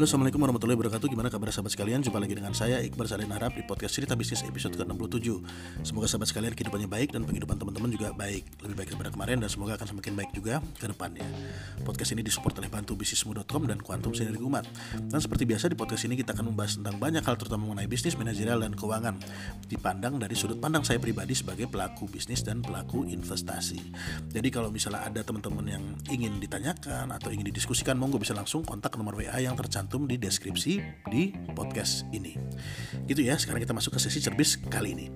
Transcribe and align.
Halo 0.00 0.08
assalamualaikum 0.08 0.40
warahmatullahi 0.40 0.78
wabarakatuh. 0.80 1.12
Gimana 1.12 1.28
kabar 1.28 1.52
sahabat 1.52 1.76
sekalian? 1.76 2.00
Jumpa 2.00 2.16
lagi 2.16 2.32
dengan 2.32 2.56
saya 2.56 2.80
Iqbar 2.80 3.04
Salin 3.04 3.28
Harap 3.36 3.52
Di 3.52 3.60
podcast 3.68 4.00
cerita 4.00 4.16
bisnis 4.16 4.40
episode 4.48 4.72
ke-67. 4.72 5.28
Semoga 5.84 6.08
sahabat 6.08 6.24
sekalian 6.32 6.56
kehidupannya 6.56 6.88
baik 6.88 7.12
Dan 7.12 7.28
penghidupan 7.28 7.60
teman-teman 7.60 7.92
juga 7.92 8.08
baik. 8.16 8.64
Lebih 8.64 8.76
baik 8.80 8.88
daripada 8.96 9.12
kemarin 9.12 9.44
Dan 9.44 9.52
semoga 9.52 9.76
akan 9.76 9.92
semakin 9.92 10.16
baik 10.16 10.32
juga 10.32 10.64
ke 10.80 10.88
depannya. 10.88 11.28
Podcast 11.84 12.16
ini 12.16 12.24
disupport 12.24 12.64
oleh 12.64 12.72
bantu 12.72 12.96
bisnismu.com 12.96 13.68
Dan 13.68 13.84
Quantum 13.84 14.16
Sinergi 14.16 14.40
Umat. 14.40 14.64
Dan 15.04 15.20
seperti 15.20 15.44
biasa 15.44 15.68
di 15.68 15.76
podcast 15.76 16.08
ini 16.08 16.16
kita 16.16 16.32
akan 16.32 16.48
membahas 16.48 16.80
tentang 16.80 16.96
banyak 16.96 17.20
hal 17.20 17.36
Terutama 17.36 17.68
mengenai 17.68 17.84
bisnis, 17.84 18.16
manajerial, 18.16 18.64
dan 18.64 18.72
keuangan. 18.72 19.20
Dipandang 19.68 20.16
dari 20.16 20.32
sudut 20.32 20.56
pandang 20.64 20.80
saya 20.80 20.96
pribadi 20.96 21.36
Sebagai 21.36 21.68
pelaku 21.68 22.08
bisnis 22.08 22.40
dan 22.40 22.64
pelaku 22.64 23.04
investasi. 23.04 23.92
Jadi 24.32 24.48
kalau 24.48 24.72
misalnya 24.72 25.04
ada 25.04 25.20
teman-teman 25.20 25.68
yang 25.68 25.84
ingin 26.08 26.40
ditanyakan 26.40 27.12
Atau 27.12 27.36
ingin 27.36 27.52
didiskusikan 27.52 28.00
Monggo 28.00 28.16
bisa 28.16 28.32
langsung 28.32 28.64
kontak 28.64 28.96
nomor 28.96 29.20
WA 29.20 29.36
yang 29.36 29.52
tercantum 29.60 29.89
tercantum 29.90 30.06
di 30.06 30.22
deskripsi 30.22 31.02
di 31.10 31.34
podcast 31.50 32.06
ini. 32.14 32.38
Gitu 33.10 33.26
ya, 33.26 33.34
sekarang 33.34 33.58
kita 33.58 33.74
masuk 33.74 33.98
ke 33.98 34.06
sesi 34.06 34.22
cerbis 34.22 34.54
kali 34.70 34.94
ini. 34.94 35.10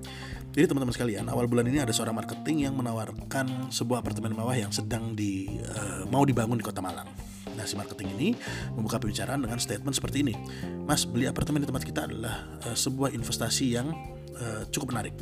Jadi 0.50 0.66
teman-teman 0.66 0.90
sekalian, 0.90 1.30
awal 1.30 1.46
bulan 1.46 1.70
ini 1.70 1.78
ada 1.78 1.94
seorang 1.94 2.18
marketing 2.18 2.66
yang 2.66 2.74
menawarkan 2.74 3.70
sebuah 3.70 4.02
apartemen 4.02 4.34
mewah 4.34 4.58
yang 4.58 4.74
sedang 4.74 5.14
di 5.14 5.62
uh, 5.62 6.10
mau 6.10 6.26
dibangun 6.26 6.58
di 6.58 6.66
Kota 6.66 6.82
Malang. 6.82 7.06
Nah, 7.54 7.62
si 7.62 7.78
marketing 7.78 8.18
ini 8.18 8.28
membuka 8.74 8.98
pembicaraan 8.98 9.46
dengan 9.46 9.62
statement 9.62 9.94
seperti 9.94 10.26
ini. 10.26 10.34
Mas, 10.82 11.06
beli 11.06 11.30
apartemen 11.30 11.62
di 11.62 11.70
tempat 11.70 11.86
kita 11.86 12.10
adalah 12.10 12.58
uh, 12.66 12.74
sebuah 12.74 13.14
investasi 13.14 13.78
yang 13.78 13.94
uh, 14.34 14.66
cukup 14.74 14.90
menarik. 14.90 15.14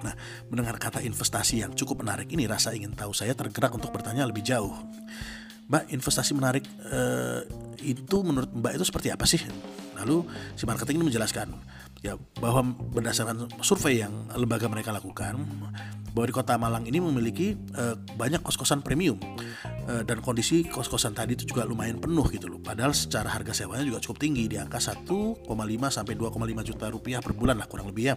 Nah, 0.00 0.16
mendengar 0.48 0.80
kata 0.80 1.04
investasi 1.04 1.68
yang 1.68 1.76
cukup 1.76 2.00
menarik 2.00 2.32
ini 2.32 2.48
rasa 2.48 2.72
ingin 2.72 2.96
tahu 2.96 3.12
saya 3.12 3.36
tergerak 3.36 3.76
untuk 3.76 3.92
bertanya 3.92 4.24
lebih 4.24 4.40
jauh. 4.40 4.72
Mbak, 5.68 5.92
investasi 5.92 6.32
menarik 6.32 6.64
uh, 6.88 7.44
itu 7.84 8.16
menurut 8.24 8.48
Mbak 8.48 8.80
itu 8.80 8.84
seperti 8.88 9.08
apa 9.12 9.28
sih? 9.28 9.40
Lalu 10.00 10.24
si 10.56 10.64
marketing 10.64 11.04
ini 11.04 11.12
menjelaskan 11.12 11.52
ya 12.00 12.14
bahwa 12.40 12.72
berdasarkan 12.94 13.50
survei 13.60 14.00
yang 14.00 14.30
lembaga 14.32 14.70
mereka 14.70 14.94
lakukan 14.94 15.34
bahwa 16.14 16.24
di 16.24 16.34
kota 16.34 16.56
Malang 16.56 16.88
ini 16.88 16.98
memiliki 16.98 17.52
uh, 17.76 17.94
banyak 18.16 18.40
kos-kosan 18.40 18.80
premium 18.80 19.20
uh, 19.86 20.02
dan 20.02 20.24
kondisi 20.24 20.64
kos-kosan 20.64 21.12
tadi 21.12 21.36
itu 21.36 21.44
juga 21.52 21.68
lumayan 21.68 22.00
penuh 22.00 22.24
gitu 22.32 22.48
loh. 22.48 22.58
Padahal 22.64 22.96
secara 22.96 23.28
harga 23.28 23.52
sewanya 23.52 23.84
juga 23.84 24.00
cukup 24.00 24.18
tinggi 24.24 24.48
di 24.48 24.56
angka 24.56 24.80
1,5 24.80 25.04
sampai 25.92 26.14
2,5 26.16 26.68
juta 26.74 26.86
rupiah 26.88 27.20
per 27.20 27.36
bulan 27.36 27.60
lah 27.60 27.68
kurang 27.68 27.92
lebih 27.92 28.10
ya. 28.10 28.16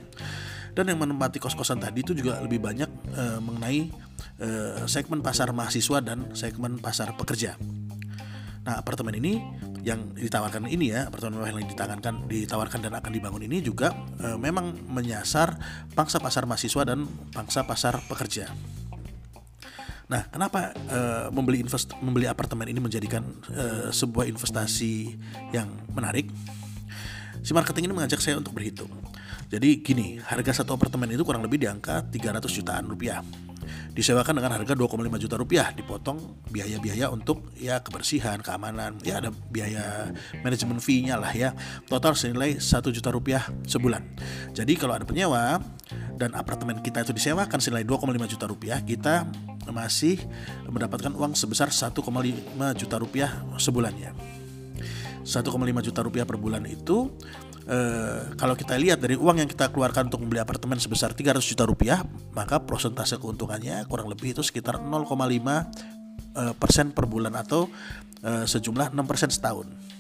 Dan 0.71 0.87
yang 0.87 1.03
menempati 1.03 1.37
kos-kosan 1.43 1.83
tadi 1.83 1.99
itu 1.99 2.15
juga 2.15 2.39
lebih 2.39 2.63
banyak 2.63 2.89
uh, 3.11 3.39
mengenai 3.43 3.91
uh, 4.41 4.83
segmen 4.89 5.21
pasar 5.21 5.53
mahasiswa 5.53 6.01
dan 6.01 6.33
segmen 6.33 6.81
pasar 6.81 7.13
pekerja. 7.15 7.55
Nah, 8.61 8.77
apartemen 8.77 9.17
ini 9.17 9.41
yang 9.81 10.13
ditawarkan 10.13 10.69
ini 10.69 10.93
ya, 10.93 11.09
apartemen 11.09 11.41
mewah 11.41 11.49
yang 11.49 11.65
ditawarkan 11.65 12.29
ditawarkan 12.29 12.79
dan 12.85 12.93
akan 12.93 13.09
dibangun 13.09 13.41
ini 13.49 13.57
juga 13.65 13.89
e, 14.21 14.37
memang 14.37 14.77
menyasar 14.85 15.57
pangsa 15.97 16.21
pasar 16.21 16.45
mahasiswa 16.45 16.85
dan 16.85 17.09
pangsa 17.33 17.65
pasar 17.65 17.97
pekerja. 18.05 18.53
Nah, 20.05 20.29
kenapa 20.29 20.77
e, 20.77 20.99
membeli 21.33 21.65
invest 21.65 21.97
membeli 22.05 22.29
apartemen 22.29 22.69
ini 22.69 22.77
menjadikan 22.77 23.25
e, 23.49 23.89
sebuah 23.89 24.29
investasi 24.29 25.17
yang 25.57 25.73
menarik? 25.97 26.29
Si 27.41 27.57
marketing 27.57 27.89
ini 27.89 27.97
mengajak 27.97 28.21
saya 28.21 28.37
untuk 28.37 28.53
berhitung. 28.53 28.93
Jadi 29.49 29.81
gini, 29.81 30.21
harga 30.21 30.61
satu 30.61 30.77
apartemen 30.77 31.09
itu 31.09 31.25
kurang 31.25 31.41
lebih 31.41 31.57
di 31.57 31.65
angka 31.65 32.05
300 32.05 32.45
jutaan 32.45 32.85
rupiah 32.85 33.25
disewakan 33.91 34.39
dengan 34.39 34.55
harga 34.55 34.73
2,5 34.73 35.23
juta 35.23 35.35
rupiah. 35.35 35.67
Dipotong 35.75 36.47
biaya-biaya 36.49 37.11
untuk 37.11 37.51
ya 37.57 37.83
kebersihan 37.83 38.39
keamanan. 38.39 38.99
Ya 39.03 39.19
ada 39.19 39.29
biaya 39.29 40.11
manajemen 40.41 40.79
fee-nya 40.79 41.19
lah 41.19 41.31
ya. 41.31 41.51
Total 41.87 42.15
senilai 42.15 42.57
1 42.57 42.95
juta 42.95 43.09
rupiah 43.11 43.43
sebulan. 43.67 44.03
Jadi 44.55 44.73
kalau 44.79 44.95
ada 44.95 45.03
penyewa 45.03 45.59
dan 46.21 46.37
apartemen 46.37 46.79
kita 46.85 47.01
itu 47.01 47.11
disewakan 47.17 47.57
senilai 47.57 47.81
2,5 47.81 48.33
juta 48.37 48.45
rupiah 48.45 48.77
kita 48.85 49.25
masih 49.69 50.21
mendapatkan 50.69 51.13
uang 51.17 51.33
sebesar 51.33 51.73
1,5 51.73 51.97
juta 52.77 52.95
rupiah 53.01 53.41
sebulannya 53.57 54.13
1,5 55.21 55.85
juta 55.85 55.99
rupiah 56.01 56.25
per 56.25 56.37
bulan 56.37 56.65
itu 56.65 57.13
eh, 57.67 58.21
kalau 58.37 58.55
kita 58.57 58.77
lihat 58.77 59.01
dari 59.01 59.17
uang 59.17 59.43
yang 59.43 59.49
kita 59.49 59.69
keluarkan 59.69 60.09
untuk 60.09 60.21
membeli 60.23 60.41
apartemen 60.41 60.77
sebesar 60.81 61.13
300 61.13 61.41
juta 61.43 61.63
rupiah, 61.67 61.99
maka 62.33 62.63
prosentase 62.63 63.19
keuntungannya 63.19 63.85
kurang 63.85 64.09
lebih 64.09 64.37
itu 64.37 64.41
sekitar 64.41 64.79
0,5 64.79 65.11
eh, 65.11 66.53
persen 66.57 66.95
per 66.95 67.05
bulan 67.05 67.35
atau 67.37 67.67
eh, 68.23 68.45
sejumlah 68.47 68.95
6 68.95 69.09
persen 69.09 69.29
setahun 69.29 69.90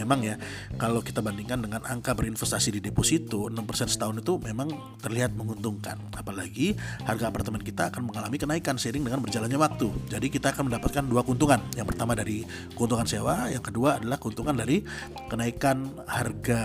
memang 0.00 0.20
ya 0.24 0.34
kalau 0.80 1.04
kita 1.04 1.20
bandingkan 1.20 1.60
dengan 1.60 1.84
angka 1.84 2.16
berinvestasi 2.16 2.78
di 2.78 2.80
deposito 2.80 3.52
6% 3.52 3.60
setahun 3.86 4.16
itu 4.20 4.40
memang 4.40 4.72
terlihat 5.04 5.36
menguntungkan. 5.36 6.00
Apalagi 6.16 6.72
harga 7.04 7.28
apartemen 7.28 7.60
kita 7.60 7.92
akan 7.92 8.08
mengalami 8.08 8.36
kenaikan 8.40 8.80
seiring 8.80 9.04
dengan 9.04 9.20
berjalannya 9.20 9.58
waktu. 9.60 9.88
Jadi 10.08 10.26
kita 10.32 10.56
akan 10.56 10.72
mendapatkan 10.72 11.04
dua 11.04 11.20
keuntungan. 11.20 11.60
Yang 11.76 11.86
pertama 11.94 12.12
dari 12.16 12.42
keuntungan 12.72 13.04
sewa 13.04 13.52
yang 13.52 13.64
kedua 13.64 14.00
adalah 14.00 14.16
keuntungan 14.16 14.56
dari 14.56 14.80
kenaikan 15.28 15.92
harga 16.08 16.60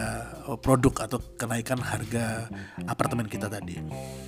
oh, 0.48 0.60
produk 0.60 1.10
atau 1.10 1.18
kenaikan 1.36 1.80
harga 1.82 2.48
apartemen 2.88 3.28
kita 3.28 3.52
tadi. 3.52 3.78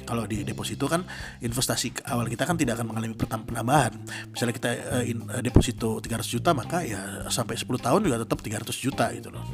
Kalau 0.08 0.24
di 0.24 0.44
deposito 0.48 0.88
kan 0.88 1.04
investasi 1.44 2.08
awal 2.08 2.32
kita 2.32 2.48
kan 2.48 2.56
tidak 2.56 2.80
akan 2.80 2.88
mengalami 2.96 3.16
penambahan. 3.18 3.94
Misalnya 4.32 4.54
kita 4.56 4.70
in, 5.04 5.28
uh, 5.28 5.44
deposito 5.44 6.00
300 6.00 6.24
juta 6.28 6.52
maka 6.56 6.82
ya 6.84 7.28
sampai 7.28 7.60
10 7.60 7.68
tahun 7.78 8.02
juga 8.02 8.18
tetap 8.24 8.40
300 8.40 8.72
juta 8.78 8.97
juta 8.98 9.14
gitu 9.14 9.30
loh. 9.30 9.46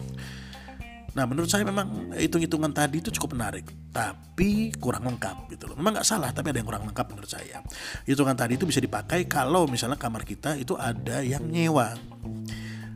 Nah 1.14 1.28
menurut 1.28 1.52
saya 1.52 1.68
memang 1.68 2.16
hitung-hitungan 2.16 2.74
tadi 2.74 2.98
itu 2.98 3.14
cukup 3.14 3.38
menarik 3.38 3.70
Tapi 3.94 4.74
kurang 4.80 5.06
lengkap 5.06 5.52
gitu 5.52 5.68
loh. 5.68 5.76
Memang 5.76 6.00
nggak 6.00 6.08
salah 6.08 6.32
tapi 6.32 6.56
ada 6.56 6.64
yang 6.64 6.66
kurang 6.66 6.88
lengkap 6.88 7.06
menurut 7.12 7.28
saya. 7.28 7.60
Hitungan 8.08 8.34
tadi 8.40 8.56
itu 8.56 8.64
bisa 8.64 8.80
dipakai 8.80 9.28
kalau 9.28 9.68
misalnya 9.68 10.00
kamar 10.00 10.24
kita 10.24 10.56
itu 10.56 10.80
ada 10.80 11.20
yang 11.22 11.44
nyewa. 11.44 11.94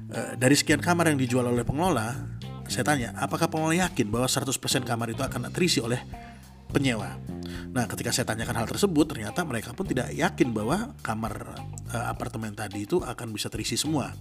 E, 0.07 0.40
Dari 0.40 0.56
sekian 0.56 0.80
kamar 0.80 1.12
yang 1.12 1.19
dijual 1.19 1.44
oleh 1.52 1.68
pengelola 1.68 2.16
Saya 2.72 2.88
tanya 2.88 3.12
apakah 3.19 3.52
pengelola 3.52 3.75
yakin 3.88 4.07
bahwa 4.07 4.28
100% 4.28 4.56
kamar 4.88 5.12
itu 5.12 5.19
akan 5.19 5.52
terisi 5.52 5.84
oleh 5.84 6.00
penyewa. 6.72 7.17
Nah, 7.72 7.85
ketika 7.85 8.09
saya 8.09 8.25
tanyakan 8.25 8.63
hal 8.63 8.67
tersebut, 8.67 9.05
ternyata 9.05 9.45
mereka 9.45 9.72
pun 9.75 9.85
tidak 9.85 10.09
yakin 10.09 10.50
bahwa 10.50 10.97
kamar 11.05 11.61
uh, 11.94 12.05
apartemen 12.09 12.55
tadi 12.57 12.89
itu 12.89 13.00
akan 13.03 13.29
bisa 13.29 13.47
terisi 13.53 13.78
semua. 13.78 14.11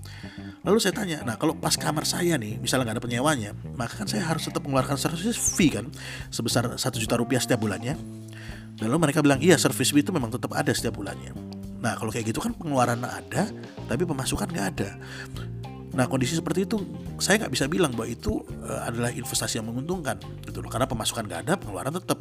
Lalu 0.66 0.78
saya 0.82 0.92
tanya, 0.92 1.22
nah 1.22 1.38
kalau 1.38 1.54
pas 1.56 1.72
kamar 1.78 2.04
saya 2.04 2.36
nih, 2.36 2.58
misalnya 2.58 2.90
nggak 2.90 2.96
ada 3.00 3.04
penyewanya, 3.06 3.50
maka 3.78 4.02
kan 4.02 4.06
saya 4.10 4.26
harus 4.26 4.44
tetap 4.44 4.60
mengeluarkan 4.66 4.98
service 4.98 5.38
fee 5.38 5.72
kan, 5.72 5.86
sebesar 6.28 6.74
satu 6.76 6.98
juta 6.98 7.16
rupiah 7.16 7.40
setiap 7.40 7.62
bulannya. 7.62 7.94
Lalu 8.82 8.96
mereka 9.08 9.24
bilang, 9.24 9.40
iya 9.40 9.56
service 9.56 9.94
fee 9.94 10.04
itu 10.04 10.12
memang 10.12 10.34
tetap 10.34 10.52
ada 10.52 10.68
setiap 10.74 10.98
bulannya. 10.98 11.32
Nah 11.80 11.94
kalau 11.96 12.10
kayak 12.10 12.28
gitu 12.34 12.42
kan 12.42 12.52
pengeluaran 12.52 12.98
ada, 13.04 13.48
tapi 13.86 14.02
pemasukan 14.02 14.48
nggak 14.52 14.66
ada. 14.76 14.90
Nah 15.96 16.04
kondisi 16.04 16.36
seperti 16.36 16.68
itu 16.68 16.76
saya 17.16 17.40
nggak 17.40 17.52
bisa 17.56 17.64
bilang 17.72 17.96
bahwa 17.96 18.12
itu 18.12 18.44
uh, 18.68 18.84
adalah 18.84 19.08
investasi 19.08 19.56
yang 19.58 19.66
menguntungkan 19.72 20.20
gitu 20.44 20.60
loh 20.60 20.68
karena 20.68 20.84
pemasukan 20.84 21.24
nggak 21.24 21.40
ada 21.48 21.52
pengeluaran 21.56 21.96
tetap. 21.96 22.20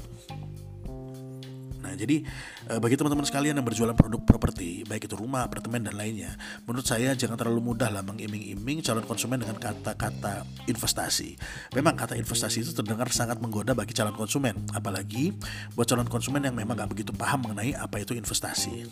Nah 1.83 1.91
jadi 1.93 2.23
uh, 2.71 2.79
bagi 2.79 2.95
teman-teman 2.95 3.27
sekalian 3.27 3.59
yang 3.59 3.67
berjualan 3.67 3.91
produk 3.91 4.23
properti 4.23 4.87
baik 4.87 5.11
itu 5.11 5.19
rumah, 5.19 5.43
apartemen 5.43 5.83
dan 5.83 5.99
lainnya, 5.99 6.39
menurut 6.63 6.87
saya 6.87 7.11
jangan 7.19 7.35
terlalu 7.35 7.75
mudah 7.75 7.91
lah 7.91 7.99
mengiming-iming 8.01 8.79
calon 8.79 9.03
konsumen 9.03 9.43
dengan 9.43 9.59
kata-kata 9.59 10.47
investasi. 10.71 11.35
Memang 11.75 11.99
kata 11.99 12.15
investasi 12.15 12.63
itu 12.63 12.71
terdengar 12.71 13.11
sangat 13.11 13.43
menggoda 13.43 13.75
bagi 13.75 13.91
calon 13.91 14.15
konsumen, 14.15 14.55
apalagi 14.71 15.35
buat 15.75 15.85
calon 15.85 16.07
konsumen 16.07 16.47
yang 16.47 16.55
memang 16.55 16.79
nggak 16.79 16.95
begitu 16.95 17.11
paham 17.11 17.43
mengenai 17.43 17.75
apa 17.75 17.99
itu 17.99 18.15
investasi 18.15 18.87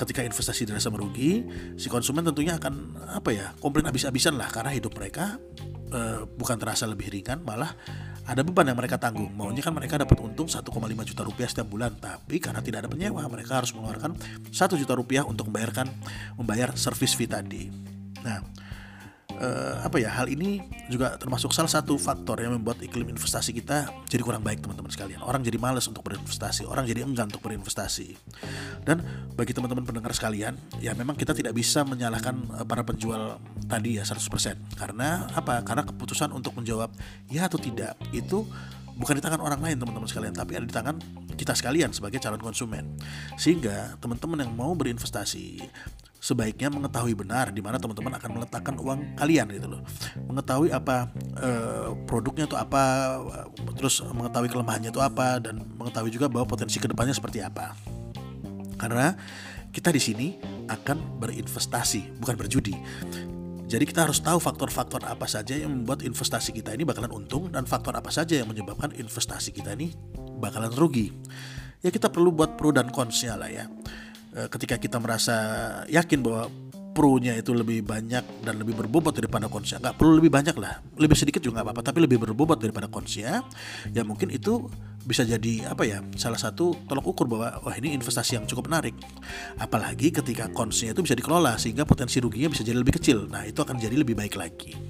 ketika 0.00 0.24
investasi 0.24 0.64
dirasa 0.64 0.88
merugi, 0.88 1.44
si 1.76 1.92
konsumen 1.92 2.24
tentunya 2.24 2.56
akan 2.56 2.96
apa 3.12 3.30
ya 3.36 3.46
komplain 3.60 3.84
habis-habisan 3.84 4.40
lah 4.40 4.48
karena 4.48 4.72
hidup 4.72 4.96
mereka 4.96 5.36
uh, 5.92 6.24
bukan 6.24 6.56
terasa 6.56 6.88
lebih 6.88 7.12
ringan, 7.12 7.44
malah 7.44 7.76
ada 8.24 8.40
beban 8.40 8.64
yang 8.64 8.78
mereka 8.80 8.96
tanggung. 8.96 9.28
Maunya 9.36 9.60
kan 9.60 9.76
mereka 9.76 10.00
dapat 10.00 10.16
untung 10.24 10.48
1,5 10.48 10.64
juta 11.04 11.22
rupiah 11.26 11.48
setiap 11.50 11.68
bulan, 11.68 11.92
tapi 12.00 12.40
karena 12.40 12.64
tidak 12.64 12.86
ada 12.86 12.88
penyewa, 12.88 13.26
mereka 13.28 13.60
harus 13.60 13.76
mengeluarkan 13.76 14.16
1 14.48 14.80
juta 14.80 14.94
rupiah 14.96 15.28
untuk 15.28 15.52
membayarkan 15.52 15.90
membayar 16.40 16.72
service 16.80 17.12
fee 17.12 17.28
tadi. 17.28 17.68
Nah, 18.24 18.40
uh, 19.40 19.80
apa 19.82 19.96
ya 19.98 20.12
hal 20.12 20.28
ini 20.28 20.60
juga 20.92 21.16
termasuk 21.16 21.50
salah 21.50 21.72
satu 21.72 21.96
faktor 21.96 22.38
yang 22.44 22.54
membuat 22.54 22.78
iklim 22.84 23.08
investasi 23.10 23.56
kita 23.56 23.88
jadi 24.06 24.22
kurang 24.22 24.44
baik 24.44 24.62
teman-teman 24.62 24.92
sekalian. 24.92 25.20
Orang 25.24 25.40
jadi 25.42 25.56
males 25.56 25.88
untuk 25.88 26.04
berinvestasi 26.06 26.68
orang 26.68 26.84
jadi 26.86 27.02
enggan 27.02 27.32
untuk 27.32 27.42
berinvestasi. 27.42 28.14
Dan 28.84 29.02
bagi 29.34 29.56
teman-teman 29.56 29.82
pendengar 29.82 30.12
sekalian 30.12 30.54
ya 30.78 30.92
memang 30.92 31.16
kita 31.16 31.32
tidak 31.32 31.56
bisa 31.56 31.82
menyalahkan 31.82 32.36
uh, 32.60 32.64
para 32.68 32.84
penjual 32.84 33.40
tadi 33.66 33.98
ya 33.98 34.04
100% 34.04 34.76
karena 34.76 35.26
apa? 35.32 35.64
Karena 35.64 35.82
keputusan 35.88 36.30
untuk 36.30 36.54
menjawab 36.54 36.92
ya 37.32 37.48
atau 37.48 37.56
tidak 37.56 37.96
itu 38.12 38.44
bukan 39.00 39.16
di 39.16 39.22
tangan 39.24 39.40
orang 39.40 39.64
lain 39.64 39.80
teman-teman 39.80 40.04
sekalian 40.04 40.36
tapi 40.36 40.60
ada 40.60 40.66
di 40.68 40.74
tangan 40.76 41.00
kita 41.40 41.56
sekalian 41.56 41.88
sebagai 41.88 42.20
calon 42.20 42.42
konsumen. 42.42 42.84
Sehingga 43.40 43.96
teman-teman 43.96 44.44
yang 44.44 44.52
mau 44.52 44.76
berinvestasi 44.76 45.64
sebaiknya 46.20 46.68
mengetahui 46.68 47.16
benar 47.16 47.48
di 47.48 47.64
mana 47.64 47.80
teman-teman 47.80 48.12
akan 48.20 48.30
meletakkan 48.36 48.76
uang 48.76 49.16
kalian 49.16 49.48
gitu 49.56 49.66
loh. 49.66 49.82
Mengetahui 50.28 50.68
apa 50.70 51.08
uh, 51.40 51.96
produknya 52.04 52.44
itu 52.44 52.54
apa, 52.54 53.16
terus 53.74 54.04
mengetahui 54.04 54.52
kelemahannya 54.52 54.92
itu 54.92 55.00
apa 55.00 55.40
dan 55.40 55.64
mengetahui 55.80 56.12
juga 56.12 56.28
bahwa 56.28 56.44
potensi 56.44 56.76
ke 56.76 56.86
depannya 56.86 57.16
seperti 57.16 57.40
apa. 57.40 57.72
Karena 58.76 59.16
kita 59.72 59.88
di 59.88 59.98
sini 59.98 60.28
akan 60.68 61.18
berinvestasi, 61.18 62.20
bukan 62.20 62.36
berjudi. 62.36 62.76
Jadi 63.70 63.86
kita 63.86 64.02
harus 64.02 64.18
tahu 64.18 64.42
faktor-faktor 64.42 65.06
apa 65.06 65.30
saja 65.30 65.54
yang 65.54 65.70
membuat 65.70 66.02
investasi 66.02 66.50
kita 66.50 66.74
ini 66.74 66.82
bakalan 66.82 67.14
untung 67.14 67.54
dan 67.54 67.70
faktor 67.70 67.94
apa 67.94 68.10
saja 68.10 68.34
yang 68.42 68.50
menyebabkan 68.50 68.90
investasi 68.90 69.54
kita 69.54 69.78
ini 69.78 69.94
bakalan 70.42 70.74
rugi. 70.74 71.14
Ya 71.80 71.94
kita 71.94 72.10
perlu 72.10 72.34
buat 72.34 72.58
pro 72.58 72.74
dan 72.74 72.90
konsnya 72.90 73.38
lah 73.38 73.46
ya. 73.46 73.70
Eh, 74.30 74.46
ketika 74.46 74.78
kita 74.78 75.02
merasa 75.02 75.36
yakin 75.90 76.22
bahwa 76.22 76.46
pro-nya 76.94 77.34
itu 77.34 77.50
lebih 77.50 77.82
banyak 77.82 78.46
dan 78.46 78.54
lebih 78.58 78.78
berbobot 78.78 79.14
daripada 79.14 79.46
konsnya 79.50 79.82
nggak 79.82 79.98
perlu 79.98 80.22
lebih 80.22 80.30
banyak 80.30 80.54
lah. 80.54 80.78
Lebih 80.98 81.18
sedikit 81.18 81.42
juga 81.42 81.62
nggak 81.62 81.66
apa-apa 81.66 81.82
tapi 81.82 81.98
lebih 82.06 82.22
berbobot 82.22 82.62
daripada 82.62 82.86
konsnya 82.86 83.42
ya 83.90 84.02
mungkin 84.06 84.30
itu 84.30 84.70
bisa 85.02 85.26
jadi 85.26 85.66
apa 85.66 85.82
ya 85.82 85.98
salah 86.14 86.38
satu 86.38 86.76
tolok 86.86 87.06
ukur 87.10 87.26
bahwa 87.26 87.58
wah 87.66 87.74
ini 87.74 87.90
investasi 87.98 88.38
yang 88.38 88.46
cukup 88.46 88.70
menarik. 88.70 88.94
Apalagi 89.58 90.14
ketika 90.14 90.46
konsnya 90.54 90.94
itu 90.94 91.02
bisa 91.02 91.18
dikelola 91.18 91.58
sehingga 91.58 91.82
potensi 91.82 92.22
ruginya 92.22 92.54
bisa 92.54 92.62
jadi 92.62 92.78
lebih 92.78 93.02
kecil. 93.02 93.26
Nah 93.26 93.42
itu 93.42 93.58
akan 93.58 93.82
jadi 93.82 93.98
lebih 93.98 94.14
baik 94.14 94.38
lagi 94.38 94.89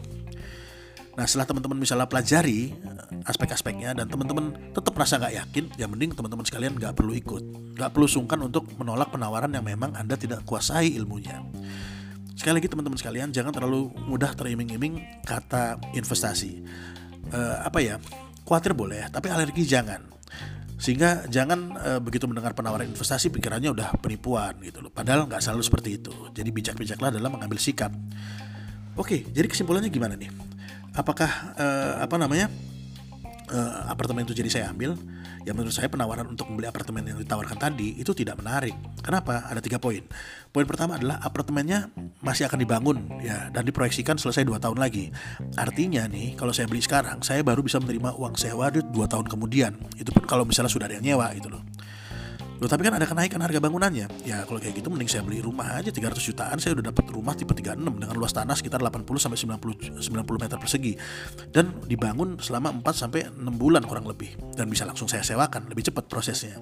Nah 1.18 1.24
setelah 1.26 1.46
teman-teman 1.50 1.78
misalnya 1.78 2.06
pelajari 2.06 2.70
eh, 2.70 3.30
aspek-aspeknya 3.30 3.96
dan 3.98 4.06
teman-teman 4.06 4.54
tetap 4.70 4.92
merasa 4.94 5.18
nggak 5.18 5.34
yakin, 5.46 5.64
ya 5.74 5.86
mending 5.90 6.14
teman-teman 6.14 6.46
sekalian 6.46 6.78
nggak 6.78 6.94
perlu 6.94 7.12
ikut, 7.16 7.42
nggak 7.76 7.90
perlu 7.90 8.06
sungkan 8.06 8.38
untuk 8.42 8.66
menolak 8.78 9.10
penawaran 9.10 9.50
yang 9.50 9.66
memang 9.66 9.94
anda 9.98 10.14
tidak 10.14 10.46
kuasai 10.46 10.94
ilmunya. 10.94 11.42
Sekali 12.38 12.62
lagi 12.62 12.72
teman-teman 12.72 12.96
sekalian 12.96 13.28
jangan 13.36 13.52
terlalu 13.52 13.92
mudah 14.08 14.32
teriming-iming 14.32 15.24
kata 15.28 15.76
investasi. 15.92 16.64
Uh, 17.30 17.60
apa 17.60 17.84
ya? 17.84 18.00
Khawatir 18.48 18.72
boleh, 18.72 19.06
tapi 19.12 19.28
alergi 19.28 19.62
jangan. 19.62 20.10
Sehingga 20.80 21.28
jangan 21.28 21.76
e, 21.76 21.90
begitu 22.00 22.24
mendengar 22.24 22.56
penawaran 22.56 22.88
investasi 22.88 23.28
pikirannya 23.28 23.68
udah 23.68 24.00
penipuan 24.00 24.56
gitu 24.64 24.80
loh. 24.80 24.88
Padahal 24.88 25.28
nggak 25.28 25.44
selalu 25.44 25.62
seperti 25.62 26.00
itu. 26.00 26.10
Jadi 26.32 26.48
bijak-bijaklah 26.48 27.12
dalam 27.12 27.36
mengambil 27.36 27.60
sikap. 27.60 27.92
Oke, 28.96 29.28
jadi 29.28 29.44
kesimpulannya 29.44 29.92
gimana 29.92 30.16
nih? 30.16 30.32
Apakah 30.94 31.30
uh, 31.56 31.94
apa 32.02 32.16
namanya 32.18 32.50
uh, 33.50 33.90
apartemen 33.90 34.26
itu 34.26 34.34
jadi 34.34 34.50
saya 34.50 34.64
ambil? 34.72 34.94
Ya 35.40 35.56
menurut 35.56 35.72
saya 35.72 35.88
penawaran 35.88 36.28
untuk 36.28 36.52
membeli 36.52 36.68
apartemen 36.68 37.00
yang 37.00 37.16
ditawarkan 37.16 37.56
tadi 37.56 37.96
itu 37.96 38.12
tidak 38.12 38.36
menarik. 38.36 38.76
Kenapa? 39.00 39.48
Ada 39.48 39.64
tiga 39.64 39.80
poin. 39.80 40.04
Poin 40.52 40.68
pertama 40.68 41.00
adalah 41.00 41.16
apartemennya 41.24 41.88
masih 42.20 42.44
akan 42.44 42.60
dibangun 42.60 42.98
ya 43.24 43.48
dan 43.48 43.64
diproyeksikan 43.64 44.20
selesai 44.20 44.44
dua 44.44 44.60
tahun 44.60 44.76
lagi. 44.76 45.08
Artinya 45.56 46.04
nih 46.12 46.36
kalau 46.36 46.52
saya 46.52 46.68
beli 46.68 46.84
sekarang 46.84 47.24
saya 47.24 47.40
baru 47.40 47.64
bisa 47.64 47.80
menerima 47.80 48.20
uang 48.20 48.36
sewa 48.36 48.68
dua 48.68 49.08
tahun 49.08 49.32
kemudian. 49.32 49.80
Itu 49.96 50.12
pun 50.12 50.28
kalau 50.28 50.44
misalnya 50.44 50.68
sudah 50.68 50.84
ada 50.92 51.00
yang 51.00 51.16
nyewa 51.16 51.32
gitu 51.32 51.48
loh 51.48 51.64
Loh 52.60 52.68
tapi 52.68 52.84
kan 52.84 52.92
ada 52.92 53.08
kenaikan 53.08 53.40
harga 53.40 53.56
bangunannya. 53.56 54.06
Ya 54.28 54.44
kalau 54.44 54.60
kayak 54.60 54.76
gitu 54.76 54.92
mending 54.92 55.08
saya 55.08 55.24
beli 55.24 55.40
rumah 55.40 55.80
aja 55.80 55.88
300 55.88 56.20
jutaan 56.20 56.60
saya 56.60 56.76
udah 56.76 56.92
dapat 56.92 57.08
rumah 57.08 57.32
tipe 57.32 57.56
36 57.56 57.80
dengan 57.80 58.16
luas 58.16 58.36
tanah 58.36 58.52
sekitar 58.52 58.84
80 58.84 59.08
sampai 59.16 59.38
90 59.40 60.04
90 60.04 60.44
meter 60.44 60.56
persegi 60.60 60.92
dan 61.56 61.72
dibangun 61.88 62.36
selama 62.36 62.68
4 62.84 62.84
sampai 62.92 63.32
6 63.32 63.40
bulan 63.56 63.80
kurang 63.88 64.04
lebih 64.04 64.36
dan 64.52 64.68
bisa 64.68 64.84
langsung 64.84 65.08
saya 65.08 65.24
sewakan 65.24 65.72
lebih 65.72 65.88
cepat 65.88 66.04
prosesnya. 66.04 66.60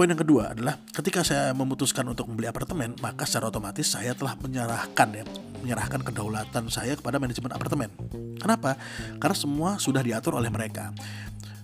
Poin 0.00 0.08
yang 0.08 0.16
kedua 0.16 0.56
adalah 0.56 0.80
ketika 0.96 1.20
saya 1.20 1.52
memutuskan 1.52 2.08
untuk 2.08 2.24
membeli 2.24 2.48
apartemen, 2.48 2.96
maka 3.04 3.28
secara 3.28 3.52
otomatis 3.52 3.84
saya 3.84 4.16
telah 4.16 4.32
menyerahkan 4.40 5.08
ya, 5.12 5.24
menyerahkan 5.60 6.00
kedaulatan 6.00 6.72
saya 6.72 6.96
kepada 6.96 7.20
manajemen 7.20 7.52
apartemen. 7.52 7.92
Kenapa? 8.40 8.80
Karena 9.20 9.36
semua 9.36 9.76
sudah 9.76 10.00
diatur 10.00 10.40
oleh 10.40 10.48
mereka. 10.48 10.96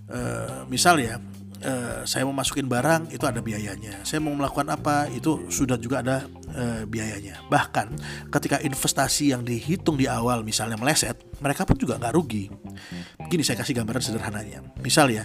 E, 0.04 0.20
misal 0.68 1.00
ya, 1.00 1.16
uh, 1.62 2.02
saya 2.04 2.26
mau 2.28 2.34
masukin 2.34 2.66
barang 2.68 3.14
itu 3.14 3.24
ada 3.24 3.40
biayanya. 3.40 4.02
Saya 4.02 4.20
mau 4.20 4.34
melakukan 4.34 4.68
apa 4.68 5.08
itu 5.12 5.48
sudah 5.48 5.80
juga 5.80 6.04
ada 6.04 6.26
uh, 6.52 6.82
biayanya. 6.84 7.46
Bahkan 7.48 7.86
ketika 8.32 8.60
investasi 8.60 9.32
yang 9.32 9.46
dihitung 9.46 9.96
di 9.96 10.10
awal 10.10 10.42
misalnya 10.42 10.76
meleset, 10.76 11.16
mereka 11.40 11.64
pun 11.64 11.78
juga 11.78 11.96
nggak 11.96 12.14
rugi. 12.16 12.52
Begini 13.22 13.46
saya 13.46 13.60
kasih 13.60 13.78
gambaran 13.78 14.02
sederhananya. 14.02 14.60
Misal 14.82 15.12
ya, 15.12 15.24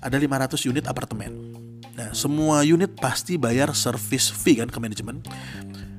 ada 0.00 0.16
500 0.16 0.70
unit 0.70 0.84
apartemen. 0.88 1.32
Nah, 1.96 2.12
semua 2.12 2.60
unit 2.60 2.92
pasti 2.96 3.40
bayar 3.40 3.72
service 3.72 4.28
fee 4.28 4.60
kan 4.60 4.68
ke 4.68 4.78
manajemen. 4.80 5.24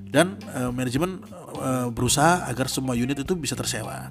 Dan 0.07 0.39
uh, 0.55 0.71
manajemen 0.71 1.25
uh, 1.57 1.89
berusaha 1.91 2.47
agar 2.47 2.69
semua 2.71 2.95
unit 2.95 3.17
itu 3.17 3.33
bisa 3.35 3.57
tersewa. 3.57 4.07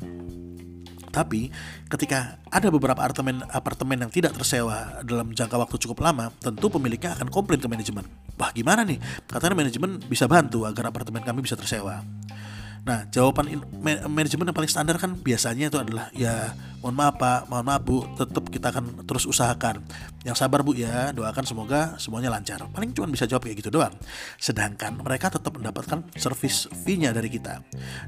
Tapi 1.16 1.48
ketika 1.88 2.36
ada 2.52 2.68
beberapa 2.68 3.00
apartemen 3.00 3.40
apartemen 3.48 4.04
yang 4.04 4.12
tidak 4.12 4.36
tersewa 4.36 5.00
dalam 5.00 5.32
jangka 5.32 5.56
waktu 5.56 5.80
cukup 5.80 6.04
lama, 6.04 6.28
tentu 6.44 6.68
pemiliknya 6.68 7.16
akan 7.16 7.32
komplain 7.32 7.56
ke 7.56 7.68
manajemen. 7.72 8.04
Wah 8.36 8.52
gimana 8.52 8.84
nih? 8.84 9.00
Katanya 9.24 9.56
manajemen 9.64 9.96
bisa 10.04 10.28
bantu 10.28 10.68
agar 10.68 10.92
apartemen 10.92 11.24
kami 11.24 11.40
bisa 11.40 11.56
tersewa. 11.56 12.04
Nah, 12.86 13.02
jawaban 13.10 13.50
manajemen 14.06 14.46
yang 14.46 14.54
paling 14.54 14.70
standar 14.70 14.94
kan 14.94 15.18
biasanya 15.18 15.66
itu 15.66 15.74
adalah 15.74 16.06
ya 16.14 16.54
mohon 16.78 16.94
maaf 16.94 17.18
Pak, 17.18 17.50
mohon 17.50 17.66
maaf 17.66 17.82
Bu, 17.82 18.06
tetap 18.14 18.46
kita 18.46 18.70
akan 18.70 19.02
terus 19.02 19.26
usahakan. 19.26 19.82
Yang 20.22 20.38
sabar 20.38 20.62
Bu 20.62 20.70
ya, 20.70 21.10
doakan 21.10 21.42
semoga 21.42 21.98
semuanya 21.98 22.30
lancar. 22.30 22.62
Paling 22.70 22.94
cuma 22.94 23.10
bisa 23.10 23.26
jawab 23.26 23.42
kayak 23.42 23.58
gitu 23.58 23.74
doang. 23.74 23.90
Sedangkan 24.38 25.02
mereka 25.02 25.34
tetap 25.34 25.50
mendapatkan 25.58 26.06
service 26.14 26.70
fee-nya 26.86 27.10
dari 27.10 27.26
kita. 27.26 27.58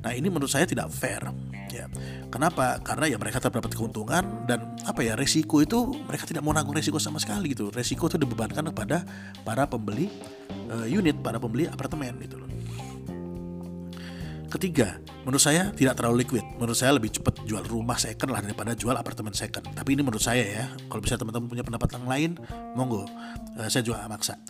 Nah, 0.07 0.15
ini 0.15 0.31
menurut 0.31 0.47
saya 0.47 0.63
tidak 0.63 0.95
fair. 0.95 1.27
Ya. 1.75 1.91
Kenapa? 2.31 2.79
Karena 2.79 3.11
ya 3.11 3.19
mereka 3.19 3.43
tetap 3.43 3.59
dapat 3.59 3.75
keuntungan 3.75 4.47
dan 4.47 4.79
apa 4.87 5.03
ya 5.03 5.19
resiko 5.19 5.59
itu 5.59 5.91
mereka 6.07 6.23
tidak 6.23 6.47
mau 6.47 6.55
nanggung 6.55 6.79
resiko 6.79 7.03
sama 7.03 7.19
sekali 7.19 7.51
gitu. 7.51 7.75
Resiko 7.75 8.07
itu 8.07 8.15
dibebankan 8.15 8.71
kepada 8.71 9.03
para 9.43 9.67
pembeli 9.67 10.07
uh, 10.71 10.87
unit, 10.87 11.19
para 11.19 11.43
pembeli 11.43 11.67
apartemen 11.67 12.15
gitu 12.23 12.39
loh. 12.39 12.49
Ketiga, 14.49 14.97
menurut 15.29 15.45
saya 15.45 15.69
tidak 15.77 16.01
terlalu 16.01 16.25
liquid. 16.25 16.45
Menurut 16.57 16.73
saya 16.73 16.97
lebih 16.97 17.13
cepat 17.13 17.45
jual 17.45 17.61
rumah 17.69 18.01
second 18.01 18.33
lah 18.33 18.41
daripada 18.41 18.73
jual 18.73 18.97
apartemen 18.97 19.37
second. 19.37 19.61
Tapi 19.77 19.93
ini 19.93 20.01
menurut 20.01 20.25
saya 20.25 20.41
ya. 20.41 20.65
Kalau 20.89 21.05
bisa 21.05 21.21
teman-teman 21.21 21.53
punya 21.53 21.61
pendapat 21.61 21.89
yang 22.01 22.09
lain, 22.09 22.31
monggo. 22.73 23.05
Uh, 23.61 23.69
saya 23.69 23.85
juga 23.85 24.09
maksa. 24.09 24.41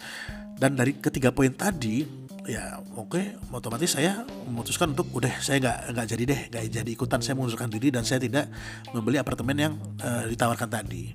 Dan 0.55 0.79
dari 0.79 0.95
ketiga 1.03 1.35
poin 1.35 1.51
tadi, 1.51 2.07
ya 2.47 2.79
oke, 2.95 3.19
okay, 3.19 3.25
otomatis 3.51 3.99
saya 3.99 4.23
memutuskan 4.47 4.95
untuk 4.95 5.11
udah 5.11 5.35
saya 5.43 5.59
nggak 5.67 5.79
nggak 5.91 6.07
jadi 6.15 6.23
deh, 6.31 6.41
nggak 6.55 6.63
jadi 6.79 6.91
ikutan. 6.95 7.19
Saya 7.19 7.35
mengundurkan 7.35 7.67
diri 7.67 7.91
dan 7.91 8.07
saya 8.07 8.23
tidak 8.23 8.47
membeli 8.95 9.19
apartemen 9.19 9.57
yang 9.59 9.75
uh, 9.99 10.31
ditawarkan 10.31 10.71
tadi. 10.71 11.11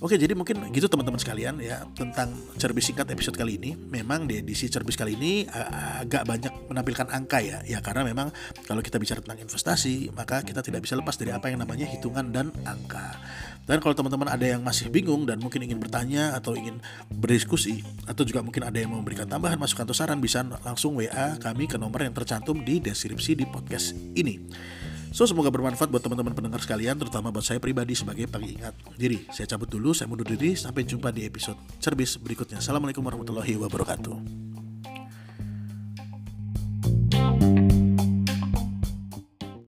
Oke, 0.00 0.16
jadi 0.16 0.32
mungkin 0.32 0.72
gitu 0.72 0.88
teman-teman 0.88 1.20
sekalian 1.20 1.60
ya 1.60 1.84
tentang 1.92 2.32
cerbis 2.56 2.88
singkat 2.88 3.04
episode 3.12 3.36
kali 3.36 3.60
ini. 3.60 3.76
Memang 3.76 4.24
di 4.24 4.40
edisi 4.40 4.64
cerbis 4.72 4.96
kali 4.96 5.12
ini 5.12 5.44
agak 6.00 6.24
banyak 6.24 6.72
menampilkan 6.72 7.12
angka 7.12 7.44
ya. 7.44 7.60
Ya 7.68 7.84
karena 7.84 8.08
memang 8.08 8.32
kalau 8.64 8.80
kita 8.80 8.96
bicara 8.96 9.20
tentang 9.20 9.44
investasi, 9.44 10.08
maka 10.16 10.40
kita 10.40 10.64
tidak 10.64 10.88
bisa 10.88 10.96
lepas 10.96 11.20
dari 11.20 11.36
apa 11.36 11.52
yang 11.52 11.60
namanya 11.60 11.84
hitungan 11.84 12.32
dan 12.32 12.48
angka. 12.64 13.20
Dan 13.68 13.76
kalau 13.84 13.92
teman-teman 13.92 14.32
ada 14.32 14.42
yang 14.48 14.64
masih 14.64 14.88
bingung 14.88 15.28
dan 15.28 15.36
mungkin 15.36 15.68
ingin 15.68 15.76
bertanya 15.76 16.32
atau 16.32 16.56
ingin 16.56 16.80
berdiskusi 17.12 17.84
atau 18.08 18.24
juga 18.24 18.40
mungkin 18.40 18.64
ada 18.64 18.80
yang 18.80 18.96
memberikan 18.96 19.28
tambahan 19.28 19.60
masukan 19.60 19.84
atau 19.84 19.92
saran 19.92 20.16
bisa 20.16 20.40
langsung 20.64 20.96
WA 20.96 21.36
kami 21.36 21.68
ke 21.68 21.76
nomor 21.76 22.00
yang 22.00 22.16
tercantum 22.16 22.56
di 22.64 22.80
deskripsi 22.80 23.36
di 23.36 23.44
podcast 23.44 23.92
ini. 24.16 24.48
So 25.10 25.26
semoga 25.26 25.50
bermanfaat 25.50 25.90
buat 25.90 26.02
teman-teman 26.02 26.32
pendengar 26.32 26.62
sekalian 26.62 26.94
Terutama 26.94 27.34
buat 27.34 27.42
saya 27.42 27.58
pribadi 27.58 27.98
sebagai 27.98 28.30
pengingat 28.30 28.78
diri. 28.94 29.26
Saya 29.34 29.50
cabut 29.50 29.66
dulu, 29.66 29.90
saya 29.90 30.06
mundur 30.06 30.26
diri 30.26 30.54
Sampai 30.54 30.86
jumpa 30.86 31.10
di 31.10 31.26
episode 31.26 31.58
cerbis 31.82 32.14
berikutnya. 32.16 32.62
Assalamualaikum 32.62 33.02
warahmatullahi 33.02 33.58
wabarakatuh 33.58 34.69